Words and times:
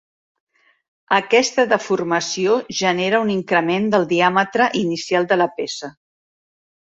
Aquesta 1.17 1.65
deformació 1.73 2.55
genera 2.79 3.21
un 3.25 3.29
increment 3.35 3.85
del 3.95 4.07
diàmetre 4.15 4.69
inicial 4.83 5.29
de 5.33 5.41
la 5.43 5.51
peça. 5.61 5.91